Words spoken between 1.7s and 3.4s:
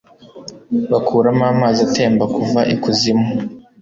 atemba kuva ikuzimu